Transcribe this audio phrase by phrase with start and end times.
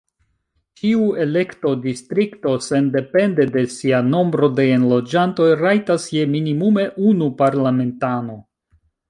[0.79, 8.41] Ĉiu elektodistrikto, sendepende de sia nombro de enloĝantoj, rajtas je minimume unu parlamentano.